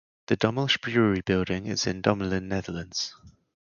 [0.25, 3.15] The Dommelsch Brewery building is in Dommelen, Netherlands.